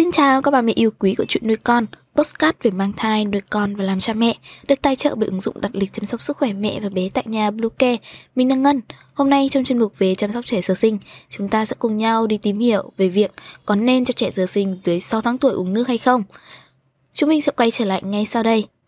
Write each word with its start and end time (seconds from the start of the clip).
Xin 0.00 0.12
chào 0.12 0.42
các 0.42 0.50
bà 0.50 0.62
mẹ 0.62 0.72
yêu 0.76 0.90
quý 0.98 1.14
của 1.14 1.24
chuyện 1.28 1.46
nuôi 1.46 1.56
con, 1.56 1.86
postcard 2.16 2.58
về 2.62 2.70
mang 2.70 2.92
thai, 2.96 3.24
nuôi 3.24 3.40
con 3.50 3.76
và 3.76 3.84
làm 3.84 4.00
cha 4.00 4.12
mẹ, 4.12 4.36
được 4.68 4.82
tài 4.82 4.96
trợ 4.96 5.14
bởi 5.14 5.26
ứng 5.26 5.40
dụng 5.40 5.60
đặt 5.60 5.70
lịch 5.74 5.92
chăm 5.92 6.06
sóc 6.06 6.22
sức 6.22 6.36
khỏe 6.36 6.52
mẹ 6.52 6.80
và 6.82 6.88
bé 6.88 7.08
tại 7.14 7.24
nhà 7.26 7.50
Bluecare. 7.50 7.96
Mình 8.34 8.48
là 8.48 8.56
Ngân. 8.56 8.80
Hôm 9.14 9.30
nay 9.30 9.48
trong 9.52 9.64
chuyên 9.64 9.78
mục 9.78 9.92
về 9.98 10.14
chăm 10.14 10.32
sóc 10.32 10.46
trẻ 10.46 10.60
sơ 10.60 10.74
sinh, 10.74 10.98
chúng 11.30 11.48
ta 11.48 11.64
sẽ 11.64 11.76
cùng 11.78 11.96
nhau 11.96 12.26
đi 12.26 12.38
tìm 12.38 12.58
hiểu 12.58 12.92
về 12.96 13.08
việc 13.08 13.30
có 13.66 13.74
nên 13.74 14.04
cho 14.04 14.12
trẻ 14.12 14.30
sơ 14.30 14.46
sinh 14.46 14.78
dưới 14.84 15.00
6 15.00 15.20
tháng 15.20 15.38
tuổi 15.38 15.52
uống 15.52 15.72
nước 15.72 15.88
hay 15.88 15.98
không. 15.98 16.22
Chúng 17.14 17.28
mình 17.28 17.42
sẽ 17.42 17.52
quay 17.56 17.70
trở 17.70 17.84
lại 17.84 18.02
ngay 18.02 18.26
sau 18.26 18.42
đây. 18.42 18.66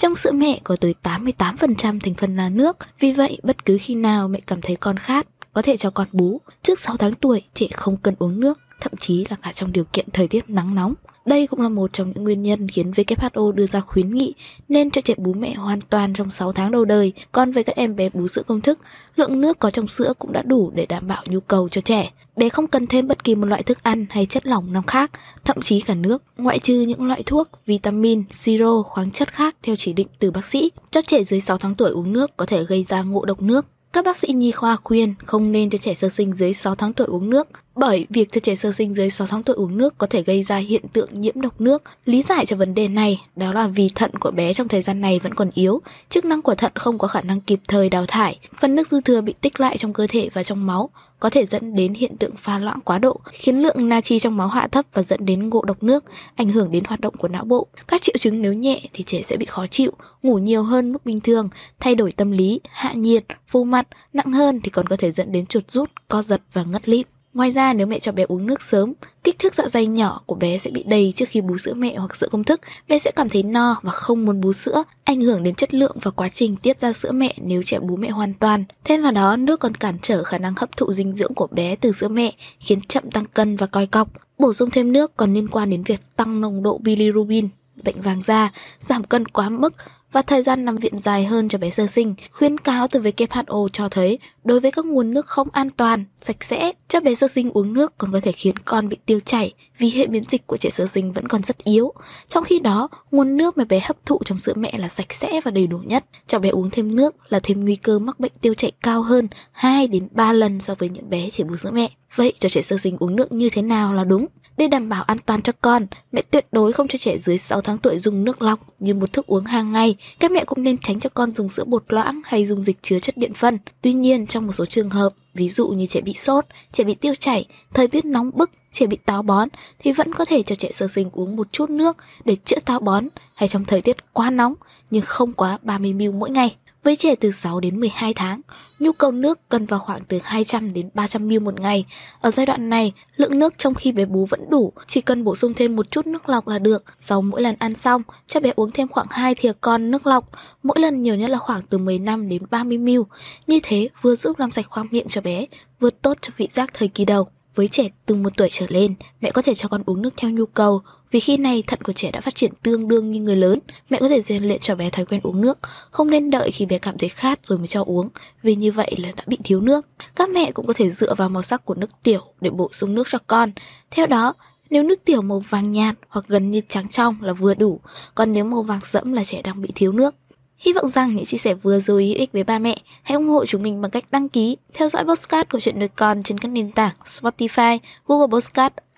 Trong 0.00 0.16
sữa 0.16 0.32
mẹ 0.32 0.60
có 0.64 0.76
tới 0.76 0.94
88% 1.02 2.00
thành 2.00 2.14
phần 2.14 2.36
là 2.36 2.48
nước, 2.48 2.76
vì 3.00 3.12
vậy 3.12 3.38
bất 3.42 3.64
cứ 3.64 3.78
khi 3.80 3.94
nào 3.94 4.28
mẹ 4.28 4.40
cảm 4.46 4.60
thấy 4.60 4.76
con 4.76 4.96
khát, 4.96 5.26
có 5.52 5.62
thể 5.62 5.76
cho 5.76 5.90
con 5.90 6.08
bú. 6.12 6.40
Trước 6.62 6.80
6 6.80 6.96
tháng 6.96 7.12
tuổi, 7.12 7.42
trẻ 7.54 7.66
không 7.72 7.96
cần 7.96 8.14
uống 8.18 8.40
nước, 8.40 8.60
thậm 8.80 8.92
chí 9.00 9.26
là 9.30 9.36
cả 9.42 9.52
trong 9.52 9.72
điều 9.72 9.84
kiện 9.84 10.06
thời 10.12 10.28
tiết 10.28 10.50
nắng 10.50 10.74
nóng. 10.74 10.94
Đây 11.30 11.46
cũng 11.46 11.60
là 11.60 11.68
một 11.68 11.92
trong 11.92 12.12
những 12.14 12.24
nguyên 12.24 12.42
nhân 12.42 12.68
khiến 12.68 12.90
WHO 12.90 13.52
đưa 13.52 13.66
ra 13.66 13.80
khuyến 13.80 14.10
nghị 14.10 14.34
nên 14.68 14.90
cho 14.90 15.00
trẻ 15.00 15.14
bú 15.16 15.32
mẹ 15.32 15.54
hoàn 15.54 15.80
toàn 15.80 16.14
trong 16.14 16.30
6 16.30 16.52
tháng 16.52 16.70
đầu 16.70 16.84
đời. 16.84 17.12
Còn 17.32 17.52
với 17.52 17.64
các 17.64 17.76
em 17.76 17.96
bé 17.96 18.08
bú 18.14 18.28
sữa 18.28 18.42
công 18.46 18.60
thức, 18.60 18.78
lượng 19.16 19.40
nước 19.40 19.58
có 19.58 19.70
trong 19.70 19.88
sữa 19.88 20.12
cũng 20.18 20.32
đã 20.32 20.42
đủ 20.42 20.70
để 20.74 20.86
đảm 20.86 21.06
bảo 21.06 21.22
nhu 21.26 21.40
cầu 21.40 21.68
cho 21.68 21.80
trẻ. 21.80 22.10
Bé 22.36 22.48
không 22.48 22.66
cần 22.66 22.86
thêm 22.86 23.08
bất 23.08 23.24
kỳ 23.24 23.34
một 23.34 23.46
loại 23.46 23.62
thức 23.62 23.82
ăn 23.82 24.06
hay 24.10 24.26
chất 24.26 24.46
lỏng 24.46 24.72
nào 24.72 24.82
khác, 24.86 25.10
thậm 25.44 25.60
chí 25.62 25.80
cả 25.80 25.94
nước, 25.94 26.22
ngoại 26.36 26.58
trừ 26.58 26.80
những 26.80 27.06
loại 27.06 27.22
thuốc, 27.22 27.48
vitamin, 27.66 28.24
siro, 28.32 28.82
khoáng 28.82 29.10
chất 29.10 29.32
khác 29.32 29.56
theo 29.62 29.76
chỉ 29.76 29.92
định 29.92 30.08
từ 30.18 30.30
bác 30.30 30.46
sĩ. 30.46 30.70
Cho 30.90 31.02
trẻ 31.02 31.24
dưới 31.24 31.40
6 31.40 31.58
tháng 31.58 31.74
tuổi 31.74 31.90
uống 31.90 32.12
nước 32.12 32.36
có 32.36 32.46
thể 32.46 32.64
gây 32.64 32.86
ra 32.88 33.02
ngộ 33.02 33.24
độc 33.24 33.42
nước. 33.42 33.66
Các 33.92 34.04
bác 34.04 34.16
sĩ 34.16 34.28
nhi 34.32 34.52
khoa 34.52 34.76
khuyên 34.76 35.14
không 35.26 35.52
nên 35.52 35.70
cho 35.70 35.78
trẻ 35.78 35.94
sơ 35.94 36.08
sinh 36.08 36.34
dưới 36.34 36.54
6 36.54 36.74
tháng 36.74 36.92
tuổi 36.92 37.06
uống 37.06 37.30
nước 37.30 37.48
bởi 37.80 38.06
việc 38.10 38.32
cho 38.32 38.40
trẻ 38.40 38.56
sơ 38.56 38.72
sinh 38.72 38.96
dưới 38.96 39.10
6 39.10 39.26
tháng 39.26 39.42
tuổi 39.42 39.56
uống 39.56 39.78
nước 39.78 39.98
có 39.98 40.06
thể 40.06 40.22
gây 40.22 40.42
ra 40.42 40.56
hiện 40.56 40.82
tượng 40.92 41.08
nhiễm 41.12 41.40
độc 41.40 41.60
nước. 41.60 41.82
Lý 42.04 42.22
giải 42.22 42.46
cho 42.46 42.56
vấn 42.56 42.74
đề 42.74 42.88
này 42.88 43.22
đó 43.36 43.52
là 43.52 43.66
vì 43.66 43.90
thận 43.94 44.10
của 44.20 44.30
bé 44.30 44.54
trong 44.54 44.68
thời 44.68 44.82
gian 44.82 45.00
này 45.00 45.18
vẫn 45.18 45.34
còn 45.34 45.50
yếu, 45.54 45.80
chức 46.08 46.24
năng 46.24 46.42
của 46.42 46.54
thận 46.54 46.72
không 46.74 46.98
có 46.98 47.08
khả 47.08 47.20
năng 47.20 47.40
kịp 47.40 47.60
thời 47.68 47.88
đào 47.88 48.04
thải, 48.08 48.38
phần 48.60 48.74
nước 48.74 48.88
dư 48.88 49.00
thừa 49.00 49.20
bị 49.20 49.34
tích 49.40 49.60
lại 49.60 49.78
trong 49.78 49.92
cơ 49.92 50.06
thể 50.10 50.28
và 50.34 50.42
trong 50.42 50.66
máu, 50.66 50.90
có 51.20 51.30
thể 51.30 51.46
dẫn 51.46 51.74
đến 51.74 51.94
hiện 51.94 52.16
tượng 52.16 52.36
pha 52.36 52.58
loãng 52.58 52.80
quá 52.80 52.98
độ, 52.98 53.20
khiến 53.32 53.56
lượng 53.56 53.88
natri 53.88 54.18
trong 54.18 54.36
máu 54.36 54.48
hạ 54.48 54.68
thấp 54.68 54.86
và 54.94 55.02
dẫn 55.02 55.26
đến 55.26 55.48
ngộ 55.48 55.64
độc 55.64 55.82
nước, 55.82 56.04
ảnh 56.34 56.50
hưởng 56.50 56.70
đến 56.70 56.84
hoạt 56.84 57.00
động 57.00 57.14
của 57.16 57.28
não 57.28 57.44
bộ. 57.44 57.66
Các 57.88 58.02
triệu 58.02 58.14
chứng 58.18 58.42
nếu 58.42 58.52
nhẹ 58.52 58.80
thì 58.92 59.04
trẻ 59.04 59.22
sẽ 59.22 59.36
bị 59.36 59.46
khó 59.46 59.66
chịu, 59.66 59.92
ngủ 60.22 60.38
nhiều 60.38 60.62
hơn 60.62 60.92
mức 60.92 61.06
bình 61.06 61.20
thường, 61.20 61.48
thay 61.80 61.94
đổi 61.94 62.12
tâm 62.12 62.30
lý, 62.30 62.60
hạ 62.70 62.92
nhiệt, 62.92 63.24
phù 63.48 63.64
mặt, 63.64 63.86
nặng 64.12 64.32
hơn 64.32 64.60
thì 64.60 64.70
còn 64.70 64.86
có 64.86 64.96
thể 64.96 65.10
dẫn 65.12 65.32
đến 65.32 65.46
chuột 65.46 65.70
rút, 65.70 65.90
co 66.08 66.22
giật 66.22 66.42
và 66.52 66.64
ngất 66.64 66.88
lịm. 66.88 67.06
Ngoài 67.34 67.50
ra 67.50 67.72
nếu 67.72 67.86
mẹ 67.86 67.98
cho 67.98 68.12
bé 68.12 68.22
uống 68.22 68.46
nước 68.46 68.62
sớm, 68.62 68.92
kích 69.24 69.38
thước 69.38 69.54
dạ 69.54 69.64
dày 69.68 69.86
nhỏ 69.86 70.20
của 70.26 70.34
bé 70.34 70.58
sẽ 70.58 70.70
bị 70.70 70.82
đầy 70.82 71.12
trước 71.16 71.28
khi 71.28 71.40
bú 71.40 71.58
sữa 71.58 71.74
mẹ 71.74 71.96
hoặc 71.96 72.16
sữa 72.16 72.28
công 72.32 72.44
thức. 72.44 72.60
Bé 72.88 72.98
sẽ 72.98 73.10
cảm 73.16 73.28
thấy 73.28 73.42
no 73.42 73.76
và 73.82 73.92
không 73.92 74.24
muốn 74.24 74.40
bú 74.40 74.52
sữa, 74.52 74.84
ảnh 75.04 75.20
hưởng 75.20 75.42
đến 75.42 75.54
chất 75.54 75.74
lượng 75.74 75.96
và 76.02 76.10
quá 76.10 76.28
trình 76.28 76.56
tiết 76.56 76.80
ra 76.80 76.92
sữa 76.92 77.12
mẹ 77.12 77.34
nếu 77.36 77.62
trẻ 77.66 77.78
bú 77.78 77.96
mẹ 77.96 78.10
hoàn 78.10 78.34
toàn. 78.34 78.64
Thêm 78.84 79.02
vào 79.02 79.12
đó, 79.12 79.36
nước 79.36 79.60
còn 79.60 79.74
cản 79.74 79.98
trở 80.02 80.22
khả 80.24 80.38
năng 80.38 80.54
hấp 80.56 80.76
thụ 80.76 80.92
dinh 80.92 81.16
dưỡng 81.16 81.34
của 81.34 81.46
bé 81.50 81.76
từ 81.76 81.92
sữa 81.92 82.08
mẹ, 82.08 82.32
khiến 82.60 82.80
chậm 82.80 83.10
tăng 83.10 83.24
cân 83.24 83.56
và 83.56 83.66
coi 83.66 83.86
cọc. 83.86 84.08
Bổ 84.38 84.52
sung 84.52 84.70
thêm 84.70 84.92
nước 84.92 85.16
còn 85.16 85.34
liên 85.34 85.48
quan 85.48 85.70
đến 85.70 85.82
việc 85.82 86.00
tăng 86.16 86.40
nồng 86.40 86.62
độ 86.62 86.78
bilirubin, 86.78 87.48
bệnh 87.84 88.00
vàng 88.00 88.22
da, 88.22 88.52
giảm 88.80 89.04
cân 89.04 89.26
quá 89.26 89.48
mức 89.48 89.74
và 90.12 90.22
thời 90.22 90.42
gian 90.42 90.64
nằm 90.64 90.76
viện 90.76 90.98
dài 90.98 91.24
hơn 91.24 91.48
cho 91.48 91.58
bé 91.58 91.70
sơ 91.70 91.86
sinh. 91.86 92.14
Khuyến 92.32 92.58
cáo 92.58 92.88
từ 92.88 93.00
WHO 93.00 93.68
cho 93.72 93.88
thấy 93.88 94.18
đối 94.44 94.60
với 94.60 94.70
các 94.70 94.86
nguồn 94.86 95.14
nước 95.14 95.26
không 95.26 95.48
an 95.52 95.70
toàn, 95.70 96.04
sạch 96.22 96.44
sẽ, 96.44 96.72
cho 96.88 97.00
bé 97.00 97.14
sơ 97.14 97.28
sinh 97.28 97.50
uống 97.50 97.74
nước 97.74 97.98
còn 97.98 98.12
có 98.12 98.20
thể 98.20 98.32
khiến 98.32 98.58
con 98.58 98.88
bị 98.88 98.96
tiêu 99.06 99.20
chảy 99.24 99.52
vì 99.78 99.90
hệ 99.90 100.06
miễn 100.06 100.22
dịch 100.24 100.46
của 100.46 100.56
trẻ 100.56 100.70
sơ 100.70 100.86
sinh 100.86 101.12
vẫn 101.12 101.28
còn 101.28 101.42
rất 101.42 101.58
yếu. 101.64 101.92
Trong 102.28 102.44
khi 102.44 102.58
đó, 102.58 102.88
nguồn 103.10 103.36
nước 103.36 103.58
mà 103.58 103.64
bé 103.64 103.80
hấp 103.80 104.06
thụ 104.06 104.18
trong 104.24 104.38
sữa 104.38 104.54
mẹ 104.56 104.78
là 104.78 104.88
sạch 104.88 105.14
sẽ 105.14 105.40
và 105.44 105.50
đầy 105.50 105.66
đủ 105.66 105.78
nhất. 105.78 106.04
Cho 106.26 106.38
bé 106.38 106.48
uống 106.48 106.70
thêm 106.70 106.96
nước 106.96 107.16
là 107.28 107.40
thêm 107.42 107.64
nguy 107.64 107.76
cơ 107.76 107.98
mắc 107.98 108.20
bệnh 108.20 108.32
tiêu 108.40 108.54
chảy 108.54 108.72
cao 108.82 109.02
hơn 109.02 109.28
2 109.52 109.86
đến 109.86 110.08
3 110.10 110.32
lần 110.32 110.60
so 110.60 110.74
với 110.74 110.88
những 110.88 111.10
bé 111.10 111.30
chỉ 111.30 111.44
bú 111.44 111.56
sữa 111.56 111.70
mẹ. 111.72 111.90
Vậy 112.14 112.32
cho 112.38 112.48
trẻ 112.48 112.62
sơ 112.62 112.76
sinh 112.76 112.96
uống 112.98 113.16
nước 113.16 113.32
như 113.32 113.48
thế 113.48 113.62
nào 113.62 113.94
là 113.94 114.04
đúng? 114.04 114.26
Để 114.56 114.68
đảm 114.68 114.88
bảo 114.88 115.02
an 115.02 115.18
toàn 115.26 115.42
cho 115.42 115.52
con, 115.60 115.86
mẹ 116.12 116.22
tuyệt 116.22 116.46
đối 116.52 116.72
không 116.72 116.88
cho 116.88 116.98
trẻ 116.98 117.18
dưới 117.18 117.38
6 117.38 117.60
tháng 117.60 117.78
tuổi 117.78 117.98
dùng 117.98 118.24
nước 118.24 118.42
lọc 118.42 118.60
như 118.78 118.94
một 118.94 119.12
thức 119.12 119.26
uống 119.26 119.44
hàng 119.44 119.72
ngày. 119.72 119.96
Các 120.18 120.30
mẹ 120.30 120.44
cũng 120.44 120.62
nên 120.62 120.78
tránh 120.78 121.00
cho 121.00 121.10
con 121.14 121.34
dùng 121.34 121.48
sữa 121.48 121.64
bột 121.64 121.84
loãng 121.88 122.20
hay 122.24 122.46
dùng 122.46 122.64
dịch 122.64 122.76
chứa 122.82 122.98
chất 122.98 123.16
điện 123.16 123.34
phân. 123.34 123.58
Tuy 123.82 123.92
nhiên, 123.92 124.26
trong 124.26 124.46
một 124.46 124.52
số 124.52 124.66
trường 124.66 124.90
hợp, 124.90 125.12
ví 125.34 125.48
dụ 125.48 125.68
như 125.68 125.86
trẻ 125.86 126.00
bị 126.00 126.14
sốt, 126.14 126.44
trẻ 126.72 126.84
bị 126.84 126.94
tiêu 126.94 127.14
chảy, 127.14 127.46
thời 127.74 127.88
tiết 127.88 128.04
nóng 128.04 128.30
bức, 128.34 128.50
trẻ 128.72 128.86
bị 128.86 128.96
táo 128.96 129.22
bón 129.22 129.48
thì 129.78 129.92
vẫn 129.92 130.14
có 130.14 130.24
thể 130.24 130.42
cho 130.42 130.54
trẻ 130.54 130.72
sơ 130.72 130.88
sinh 130.88 131.10
uống 131.12 131.36
một 131.36 131.52
chút 131.52 131.70
nước 131.70 131.96
để 132.24 132.36
chữa 132.44 132.60
táo 132.64 132.80
bón 132.80 133.08
hay 133.34 133.48
trong 133.48 133.64
thời 133.64 133.80
tiết 133.80 134.12
quá 134.12 134.30
nóng 134.30 134.54
nhưng 134.90 135.02
không 135.02 135.32
quá 135.32 135.58
30ml 135.64 136.18
mỗi 136.18 136.30
ngày. 136.30 136.56
Với 136.84 136.96
trẻ 136.96 137.14
từ 137.14 137.30
6 137.30 137.60
đến 137.60 137.80
12 137.80 138.14
tháng, 138.14 138.40
nhu 138.78 138.92
cầu 138.92 139.10
nước 139.10 139.48
cần 139.48 139.66
vào 139.66 139.80
khoảng 139.80 140.04
từ 140.04 140.18
200 140.22 140.72
đến 140.72 140.90
300 140.94 141.28
ml 141.28 141.38
một 141.38 141.60
ngày. 141.60 141.84
Ở 142.20 142.30
giai 142.30 142.46
đoạn 142.46 142.68
này, 142.68 142.92
lượng 143.16 143.38
nước 143.38 143.54
trong 143.58 143.74
khi 143.74 143.92
bé 143.92 144.04
bú 144.04 144.26
vẫn 144.26 144.50
đủ, 144.50 144.72
chỉ 144.86 145.00
cần 145.00 145.24
bổ 145.24 145.36
sung 145.36 145.54
thêm 145.54 145.76
một 145.76 145.90
chút 145.90 146.06
nước 146.06 146.28
lọc 146.28 146.48
là 146.48 146.58
được. 146.58 146.84
Sau 147.00 147.22
mỗi 147.22 147.42
lần 147.42 147.56
ăn 147.58 147.74
xong, 147.74 148.02
cho 148.26 148.40
bé 148.40 148.52
uống 148.56 148.70
thêm 148.70 148.88
khoảng 148.88 149.06
2 149.10 149.34
thìa 149.34 149.52
con 149.60 149.90
nước 149.90 150.06
lọc, 150.06 150.30
mỗi 150.62 150.80
lần 150.80 151.02
nhiều 151.02 151.14
nhất 151.14 151.30
là 151.30 151.38
khoảng 151.38 151.62
từ 151.62 151.78
15 151.78 152.28
đến 152.28 152.42
30 152.50 152.78
ml. 152.78 153.00
Như 153.46 153.60
thế 153.62 153.88
vừa 154.02 154.16
giúp 154.16 154.38
làm 154.38 154.50
sạch 154.50 154.66
khoang 154.70 154.88
miệng 154.90 155.08
cho 155.08 155.20
bé, 155.20 155.46
vừa 155.80 155.90
tốt 155.90 156.18
cho 156.20 156.32
vị 156.36 156.48
giác 156.50 156.70
thời 156.74 156.88
kỳ 156.88 157.04
đầu. 157.04 157.28
Với 157.54 157.68
trẻ 157.68 157.88
từ 158.06 158.14
một 158.14 158.32
tuổi 158.36 158.48
trở 158.52 158.66
lên, 158.68 158.94
mẹ 159.20 159.30
có 159.30 159.42
thể 159.42 159.54
cho 159.54 159.68
con 159.68 159.82
uống 159.86 160.02
nước 160.02 160.14
theo 160.16 160.30
nhu 160.30 160.46
cầu, 160.46 160.82
vì 161.10 161.20
khi 161.20 161.36
này 161.36 161.62
thận 161.66 161.80
của 161.82 161.92
trẻ 161.92 162.10
đã 162.10 162.20
phát 162.20 162.34
triển 162.34 162.52
tương 162.62 162.88
đương 162.88 163.10
như 163.10 163.20
người 163.20 163.36
lớn, 163.36 163.58
mẹ 163.90 163.98
có 164.00 164.08
thể 164.08 164.22
rèn 164.22 164.44
luyện 164.44 164.60
cho 164.60 164.74
bé 164.74 164.90
thói 164.90 165.04
quen 165.04 165.20
uống 165.22 165.40
nước, 165.40 165.58
không 165.90 166.10
nên 166.10 166.30
đợi 166.30 166.50
khi 166.50 166.66
bé 166.66 166.78
cảm 166.78 166.98
thấy 166.98 167.08
khát 167.08 167.46
rồi 167.46 167.58
mới 167.58 167.66
cho 167.66 167.84
uống, 167.86 168.08
vì 168.42 168.54
như 168.54 168.72
vậy 168.72 168.94
là 168.98 169.12
đã 169.16 169.22
bị 169.26 169.38
thiếu 169.44 169.60
nước. 169.60 169.86
Các 170.16 170.30
mẹ 170.30 170.52
cũng 170.52 170.66
có 170.66 170.72
thể 170.72 170.90
dựa 170.90 171.14
vào 171.14 171.28
màu 171.28 171.42
sắc 171.42 171.64
của 171.64 171.74
nước 171.74 171.90
tiểu 172.02 172.20
để 172.40 172.50
bổ 172.50 172.68
sung 172.72 172.94
nước 172.94 173.08
cho 173.10 173.18
con. 173.26 173.52
Theo 173.90 174.06
đó, 174.06 174.34
nếu 174.70 174.82
nước 174.82 175.04
tiểu 175.04 175.22
màu 175.22 175.42
vàng 175.50 175.72
nhạt 175.72 175.96
hoặc 176.08 176.24
gần 176.28 176.50
như 176.50 176.60
trắng 176.68 176.88
trong 176.88 177.22
là 177.22 177.32
vừa 177.32 177.54
đủ, 177.54 177.80
còn 178.14 178.32
nếu 178.32 178.44
màu 178.44 178.62
vàng 178.62 178.80
sẫm 178.84 179.12
là 179.12 179.24
trẻ 179.24 179.42
đang 179.42 179.62
bị 179.62 179.68
thiếu 179.74 179.92
nước. 179.92 180.14
Hy 180.60 180.72
vọng 180.72 180.88
rằng 180.88 181.14
những 181.14 181.24
chia 181.24 181.38
sẻ 181.38 181.54
vừa 181.54 181.80
rồi 181.80 182.04
hữu 182.04 182.14
ích 182.16 182.32
với 182.32 182.44
ba 182.44 182.58
mẹ. 182.58 182.76
Hãy 183.02 183.16
ủng 183.16 183.28
hộ 183.28 183.46
chúng 183.46 183.62
mình 183.62 183.80
bằng 183.80 183.90
cách 183.90 184.04
đăng 184.10 184.28
ký, 184.28 184.56
theo 184.74 184.88
dõi 184.88 185.04
podcast 185.04 185.48
của 185.48 185.60
chuyện 185.60 185.78
nuôi 185.78 185.88
con 185.88 186.22
trên 186.22 186.38
các 186.38 186.48
nền 186.48 186.72
tảng 186.72 186.94
Spotify, 187.04 187.78
Google 188.06 188.26
Podcast, 188.26 188.72